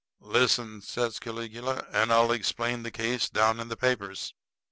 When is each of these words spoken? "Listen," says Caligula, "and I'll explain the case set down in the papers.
"Listen," 0.23 0.81
says 0.81 1.19
Caligula, 1.19 1.85
"and 1.91 2.11
I'll 2.11 2.31
explain 2.31 2.81
the 2.81 2.89
case 2.89 3.25
set 3.25 3.33
down 3.33 3.59
in 3.59 3.67
the 3.67 3.77
papers. 3.77 4.33